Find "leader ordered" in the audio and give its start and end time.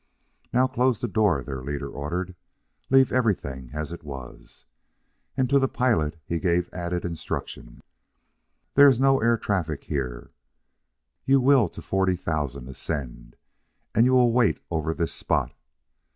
1.61-2.35